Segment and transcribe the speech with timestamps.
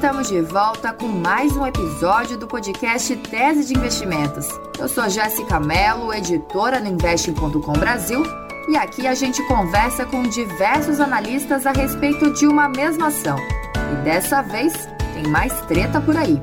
[0.00, 4.48] Estamos de volta com mais um episódio do podcast Tese de Investimentos.
[4.78, 8.22] Eu sou Jéssica Mello, editora no Investing.com Brasil,
[8.66, 13.36] e aqui a gente conversa com diversos analistas a respeito de uma mesma ação.
[13.92, 14.72] E dessa vez
[15.12, 16.40] tem mais treta por aí.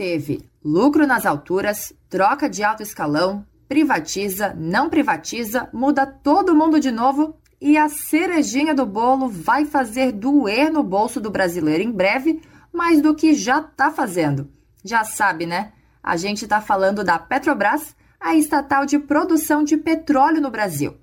[0.00, 6.90] Teve lucro nas alturas, troca de alto escalão, privatiza, não privatiza, muda todo mundo de
[6.90, 12.40] novo e a cerejinha do bolo vai fazer doer no bolso do brasileiro em breve,
[12.72, 14.50] mais do que já está fazendo.
[14.82, 15.72] Já sabe, né?
[16.02, 20.96] A gente está falando da Petrobras, a estatal de produção de petróleo no Brasil.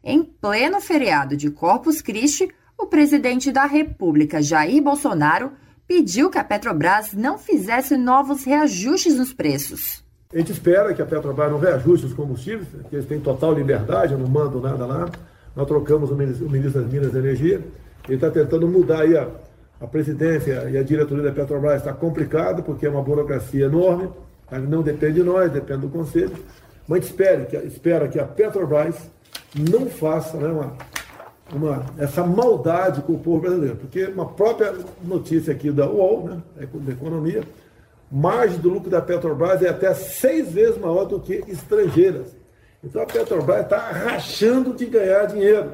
[0.00, 5.50] Em pleno feriado de Corpus Christi, o presidente da República, Jair Bolsonaro,
[5.86, 10.02] pediu que a Petrobras não fizesse novos reajustes nos preços.
[10.32, 14.12] A gente espera que a Petrobras não reajuste os combustíveis, que eles têm total liberdade,
[14.12, 15.08] eu não mando nada lá.
[15.54, 17.60] Nós trocamos o ministro das Minas e Energia,
[18.06, 19.28] ele está tentando mudar aí a,
[19.80, 21.78] a presidência e a diretoria da Petrobras.
[21.78, 24.08] Está complicado, porque é uma burocracia enorme,
[24.68, 26.32] não depende de nós, depende do Conselho.
[26.86, 28.96] Mas espera que, espera que a Petrobras
[29.56, 30.76] não faça né, uma,
[31.52, 33.76] uma, essa maldade com o povo brasileiro.
[33.76, 37.42] Porque uma própria notícia aqui da UOL, né, da economia,
[38.10, 42.28] margem do lucro da Petrobras é até seis vezes maior do que estrangeiras.
[42.82, 45.72] Então a Petrobras está rachando de ganhar dinheiro.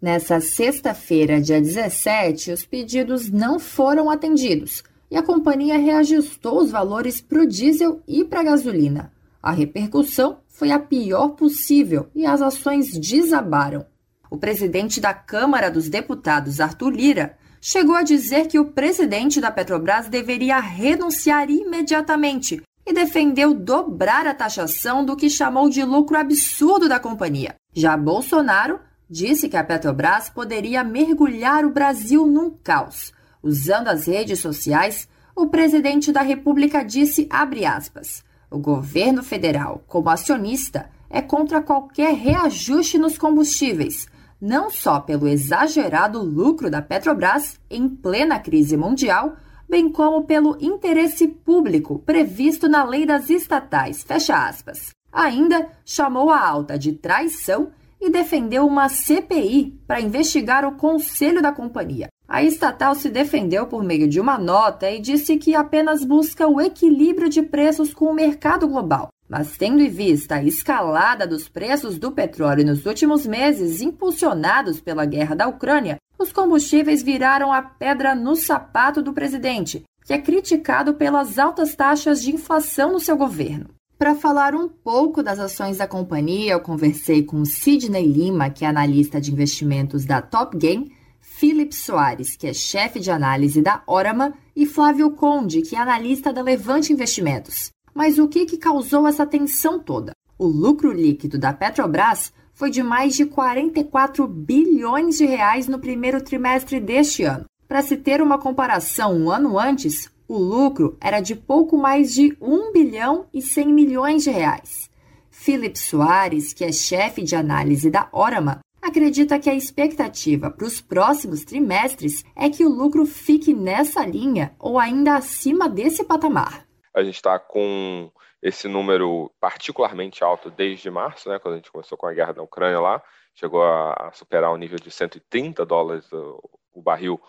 [0.00, 7.20] Nessa sexta-feira, dia 17, os pedidos não foram atendidos e a companhia reajustou os valores
[7.20, 9.12] para o diesel e para a gasolina.
[9.42, 13.84] A repercussão foi a pior possível e as ações desabaram.
[14.30, 19.50] O presidente da Câmara dos Deputados, Arthur Lira, chegou a dizer que o presidente da
[19.50, 26.88] Petrobras deveria renunciar imediatamente e defendeu dobrar a taxação do que chamou de lucro absurdo
[26.88, 27.56] da companhia.
[27.74, 28.78] Já Bolsonaro
[29.10, 33.12] disse que a Petrobras poderia mergulhar o Brasil num caos.
[33.42, 40.88] Usando as redes sociais, o presidente da República disse, aspas, o governo federal, como acionista,
[41.08, 44.06] é contra qualquer reajuste nos combustíveis,
[44.40, 49.36] não só pelo exagerado lucro da Petrobras em plena crise mundial,
[49.68, 54.02] bem como pelo interesse público previsto na lei das estatais.
[54.02, 54.90] Fecha aspas.
[55.12, 61.52] Ainda chamou a alta de traição e defendeu uma CPI para investigar o conselho da
[61.52, 62.08] companhia.
[62.26, 66.60] A estatal se defendeu por meio de uma nota e disse que apenas busca o
[66.60, 69.10] equilíbrio de preços com o mercado global.
[69.30, 75.06] Mas, tendo em vista a escalada dos preços do petróleo nos últimos meses, impulsionados pela
[75.06, 80.94] guerra da Ucrânia, os combustíveis viraram a pedra no sapato do presidente, que é criticado
[80.94, 83.68] pelas altas taxas de inflação no seu governo.
[83.96, 88.68] Para falar um pouco das ações da companhia, eu conversei com Sidney Lima, que é
[88.68, 94.34] analista de investimentos da Top Game, Philip Soares, que é chefe de análise da Orama,
[94.56, 97.70] e Flávio Conde, que é analista da Levante Investimentos.
[98.00, 100.12] Mas o que, que causou essa tensão toda?
[100.38, 106.24] O lucro líquido da Petrobras foi de mais de 44 bilhões de reais no primeiro
[106.24, 107.44] trimestre deste ano.
[107.68, 112.34] Para se ter uma comparação, um ano antes, o lucro era de pouco mais de
[112.40, 114.88] 1 bilhão e 100 milhões de reais.
[115.30, 120.80] Philip Soares, que é chefe de análise da Orama, acredita que a expectativa para os
[120.80, 126.69] próximos trimestres é que o lucro fique nessa linha ou ainda acima desse patamar.
[126.94, 128.10] A gente está com
[128.42, 132.42] esse número particularmente alto desde março, né, quando a gente começou com a guerra da
[132.42, 133.02] Ucrânia lá,
[133.34, 137.20] chegou a, superar o nível de 130 dólares o, barril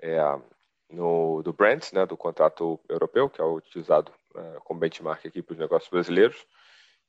[0.00, 0.18] é,
[0.90, 5.52] no, do Brent, né, do contrato europeu, que é utilizado é, como benchmark aqui para
[5.52, 6.46] os negócios brasileiros.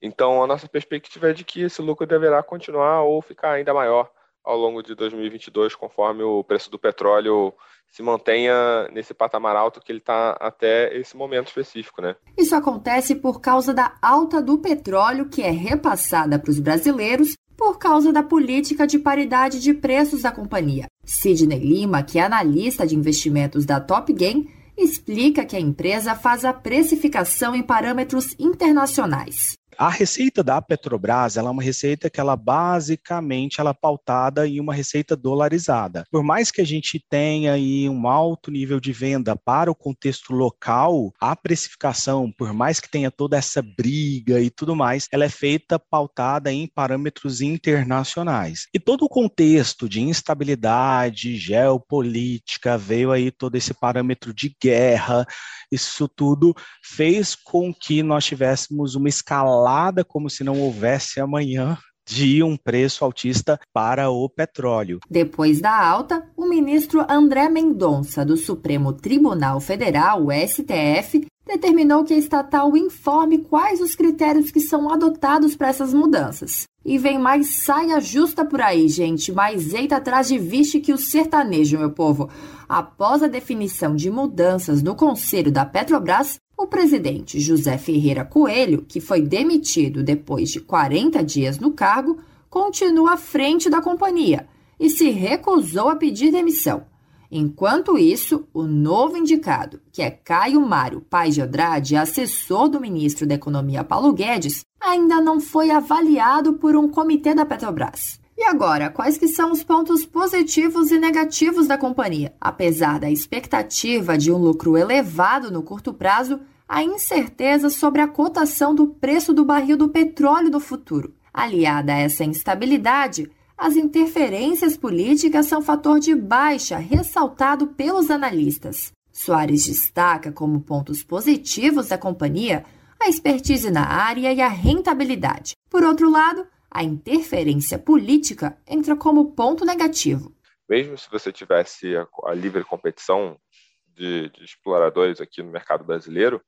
[0.02, 4.12] Então, a nossa perspectiva é de que esse lucro deverá continuar ou ficar ainda maior
[4.46, 7.54] ao longo de 2022, conforme o preço do petróleo
[7.92, 12.16] se mantenha nesse patamar alto que ele está até esse momento específico, né?
[12.38, 17.80] Isso acontece por causa da alta do petróleo que é repassada para os brasileiros por
[17.80, 20.88] causa da política de paridade de preços da companhia.
[21.06, 26.44] Sidney Lima, que é analista de investimentos da Top Game, explica que a empresa faz
[26.44, 29.58] a precificação em parâmetros internacionais.
[29.78, 34.60] A receita da Petrobras, ela é uma receita que ela basicamente ela é pautada em
[34.60, 36.06] uma receita dolarizada.
[36.10, 40.34] Por mais que a gente tenha aí um alto nível de venda para o contexto
[40.34, 45.30] local, a precificação, por mais que tenha toda essa briga e tudo mais, ela é
[45.30, 48.68] feita pautada em parâmetros internacionais.
[48.74, 55.28] E todo o contexto de instabilidade geopolítica veio aí todo esse parâmetro de guerra,
[55.70, 59.65] isso tudo fez com que nós tivéssemos uma escalada
[60.04, 61.78] como se não houvesse amanhã
[62.08, 65.00] de um preço altista para o petróleo.
[65.10, 72.14] Depois da alta, o ministro André Mendonça, do Supremo Tribunal Federal, o STF, determinou que
[72.14, 76.64] a estatal informe quais os critérios que são adotados para essas mudanças.
[76.84, 80.98] E vem mais saia justa por aí, gente, mais eita atrás de vixe que o
[80.98, 82.30] sertanejo, meu povo.
[82.68, 89.02] Após a definição de mudanças no conselho da Petrobras, o presidente José Ferreira Coelho, que
[89.02, 92.18] foi demitido depois de 40 dias no cargo,
[92.50, 94.48] continua à frente da companhia
[94.80, 96.86] e se recusou a pedir demissão.
[97.30, 103.28] Enquanto isso, o novo indicado, que é Caio Mário Paz de Andrade, assessor do ministro
[103.28, 108.20] da Economia Paulo Guedes, ainda não foi avaliado por um comitê da Petrobras.
[108.38, 112.34] E agora, quais que são os pontos positivos e negativos da companhia?
[112.40, 118.76] Apesar da expectativa de um lucro elevado no curto prazo, a incerteza sobre a cotação
[118.76, 121.14] do preço do barril do petróleo no futuro.
[121.34, 128.92] Aliada a essa instabilidade, as interferências políticas são fator de baixa ressaltado pelos analistas.
[129.14, 132.66] Soares destaca como pontos positivos da companhia
[133.00, 135.54] a expertise na área e a rentabilidade.
[135.70, 136.46] Por outro lado,
[136.76, 140.36] a interferência política entra como ponto negativo.
[140.68, 143.40] Mesmo se você tivesse a, a livre competição
[143.88, 146.42] de, de, exploradores aqui no mercado brasileiro,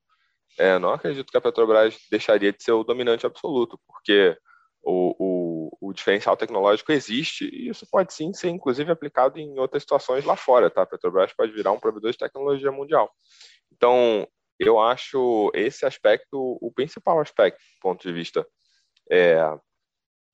[0.59, 4.37] é, não acredito que a Petrobras deixaria de ser o dominante absoluto, porque
[4.83, 9.83] o, o, o, diferencial tecnológico existe e isso pode sim ser, inclusive, aplicado em outras
[9.83, 10.69] situações lá fora.
[10.69, 10.81] Tá?
[10.81, 13.09] A Petrobras pode virar um provedor de tecnologia mundial.
[13.71, 14.27] Então,
[14.59, 18.45] eu acho esse aspecto o principal aspecto, do ponto de vista
[19.09, 19.39] é,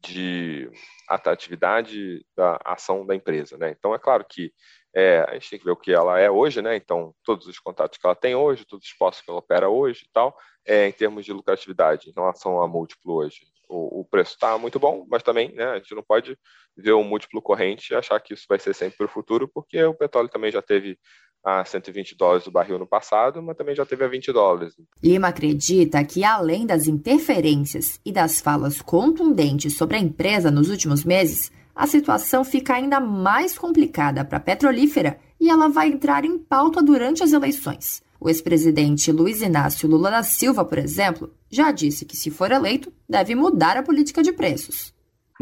[0.04, 0.70] de
[1.08, 3.58] atratividade da ação da empresa.
[3.58, 3.72] Né?
[3.78, 4.54] Então, é claro que
[4.96, 6.76] é, a gente tem que ver o que ela é hoje, né?
[6.76, 10.04] Então, todos os contatos que ela tem hoje, todos os postos que ela opera hoje
[10.06, 13.42] e tal, é, em termos de lucratividade em relação a múltiplo hoje.
[13.70, 16.38] O, o preço está muito bom, mas também né, a gente não pode
[16.76, 19.84] ver o múltiplo corrente e achar que isso vai ser sempre para o futuro, porque
[19.84, 20.98] o petróleo também já teve
[21.44, 24.76] a 120 dólares do barril no passado, mas também já teve a 20 dólares.
[25.04, 31.04] Lima acredita que, além das interferências e das falas contundentes sobre a empresa nos últimos
[31.04, 36.38] meses, a situação fica ainda mais complicada para a petrolífera e ela vai entrar em
[36.38, 38.02] pauta durante as eleições.
[38.24, 42.90] O ex-presidente Luiz Inácio Lula da Silva, por exemplo, já disse que, se for eleito,
[43.08, 44.94] deve mudar a política de preços.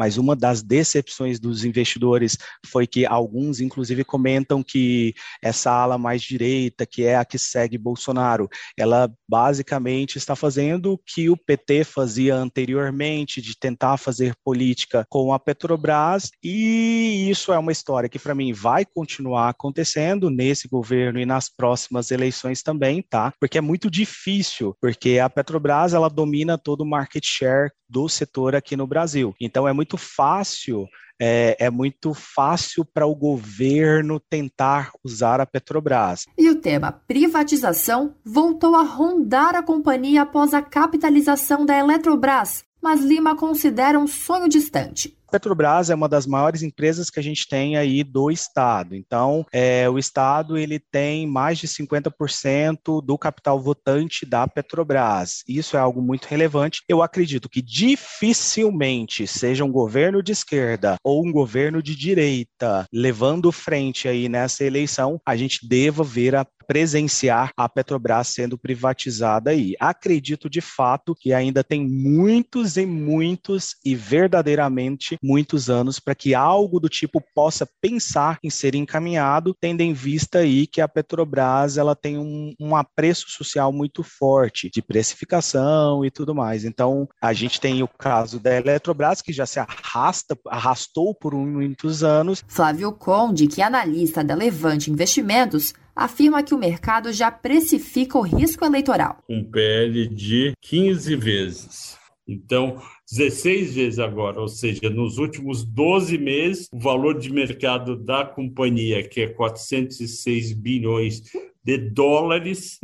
[0.02, 6.20] Mas uma das decepções dos investidores foi que alguns, inclusive, comentam que essa ala mais
[6.20, 11.84] direita, que é a que segue Bolsonaro, ela basicamente está fazendo o que o PT
[11.84, 18.18] fazia anteriormente, de tentar fazer política com a Petrobras, e isso é uma história que,
[18.18, 23.32] para mim, vai continuar acontecendo nesse governo e nas próximas eleições também, tá?
[23.38, 28.56] Porque é muito difícil, porque a Petrobras ela domina todo o market share do setor
[28.56, 29.34] aqui no Brasil.
[29.38, 30.88] Então é muito fácil
[31.24, 36.26] é, é, muito fácil para o governo tentar usar a Petrobras.
[36.36, 43.00] E o tema privatização voltou a rondar a companhia após a capitalização da Eletrobras, mas
[43.02, 45.16] Lima considera um sonho distante.
[45.32, 48.94] Petrobras é uma das maiores empresas que a gente tem aí do estado.
[48.94, 55.42] Então, é, o estado ele tem mais de 50% do capital votante da Petrobras.
[55.48, 56.82] Isso é algo muito relevante.
[56.86, 63.50] Eu acredito que dificilmente seja um governo de esquerda ou um governo de direita levando
[63.50, 69.74] frente aí nessa eleição, a gente deva ver a presenciar a Petrobras sendo privatizada aí.
[69.78, 76.34] Acredito de fato que ainda tem muitos e muitos e verdadeiramente muitos anos para que
[76.34, 81.76] algo do tipo possa pensar em ser encaminhado, tendo em vista aí que a Petrobras
[81.76, 86.64] ela tem um, um apreço social muito forte de precificação e tudo mais.
[86.64, 92.02] Então, a gente tem o caso da Eletrobras, que já se arrasta, arrastou por muitos
[92.02, 92.42] anos.
[92.48, 98.22] Flávio Conde, que é analista da Levante Investimentos, afirma que o mercado já precifica o
[98.22, 99.18] risco eleitoral.
[99.28, 102.01] Um PL de 15 vezes.
[102.26, 108.24] Então, 16 vezes agora, ou seja, nos últimos 12 meses, o valor de mercado da
[108.24, 111.22] companhia, que é 406 bilhões
[111.64, 112.78] de dólares,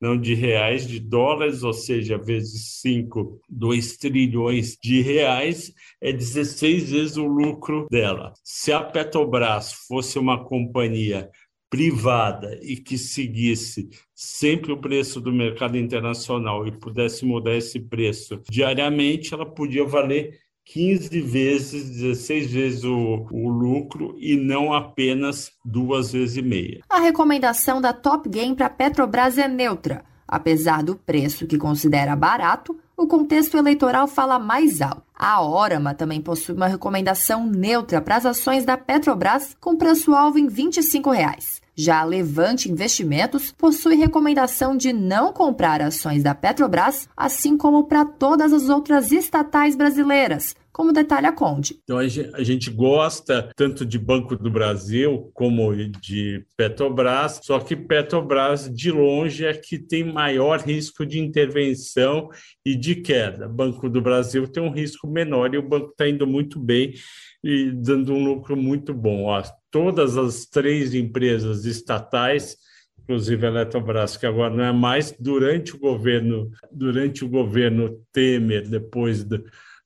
[0.00, 6.90] não de reais, de dólares, ou seja, vezes 5, 2 trilhões de reais, é 16
[6.90, 8.32] vezes o lucro dela.
[8.42, 11.30] Se a Petrobras fosse uma companhia
[11.70, 18.42] privada e que seguisse sempre o preço do mercado internacional e pudesse mudar esse preço
[18.50, 26.12] diariamente, ela podia valer 15 vezes, 16 vezes o, o, lucro e não apenas duas
[26.12, 26.80] vezes e meia.
[26.88, 30.04] A recomendação da Top Game para Petrobras é neutra.
[30.30, 35.02] Apesar do preço que considera barato, o contexto eleitoral fala mais alto.
[35.12, 40.46] A Orama também possui uma recomendação neutra para as ações da Petrobras com preço-alvo em
[40.46, 41.60] 25 reais.
[41.74, 48.04] Já a Levante Investimentos possui recomendação de não comprar ações da Petrobras, assim como para
[48.04, 51.80] todas as outras estatais brasileiras, como detalha Conde.
[51.82, 58.72] Então a gente gosta tanto de Banco do Brasil como de Petrobras, só que Petrobras
[58.72, 62.28] de longe é que tem maior risco de intervenção
[62.64, 63.48] e de queda.
[63.48, 66.94] Banco do Brasil tem um risco menor e o banco está indo muito bem
[67.42, 69.24] e dando um lucro muito bom.
[69.24, 72.56] Ó, todas as três empresas estatais
[73.02, 78.68] inclusive a Eletrobras, que agora não é mais, durante o governo, durante o governo Temer,
[78.68, 79.42] depois do,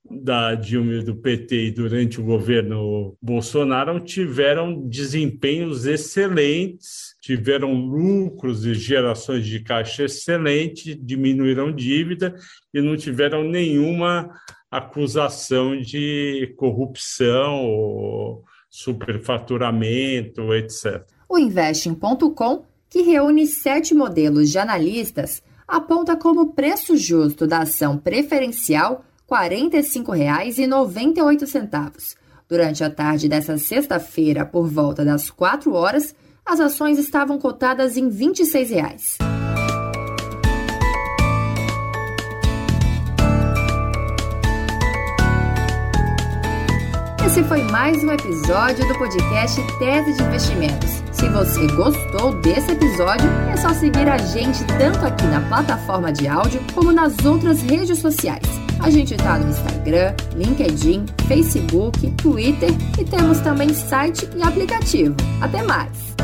[0.09, 8.75] da Dilma e do PT durante o governo Bolsonaro tiveram desempenhos excelentes, tiveram lucros e
[8.75, 12.35] gerações de caixa excelentes, diminuíram dívida
[12.73, 14.31] e não tiveram nenhuma
[14.71, 21.07] acusação de corrupção ou superfaturamento, etc.
[21.29, 29.05] O Investing.com, que reúne sete modelos de analistas, aponta como preço justo da ação preferencial
[29.31, 32.17] R$ 45,98.
[32.49, 36.15] Durante a tarde dessa sexta-feira, por volta das 4 horas,
[36.45, 39.17] as ações estavam cotadas em 26 reais.
[47.27, 51.03] Esse foi mais um episódio do podcast Tese de Investimentos.
[51.11, 56.29] Se você gostou desse episódio, é só seguir a gente tanto aqui na plataforma de
[56.29, 58.64] áudio como nas outras redes sociais.
[58.85, 65.17] A gente está no Instagram, LinkedIn, Facebook, Twitter e temos também site e aplicativo.
[65.41, 66.15] Até mais!